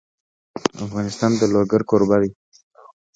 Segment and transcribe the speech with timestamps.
[0.85, 2.31] افغانستان د لوگر کوربه دی.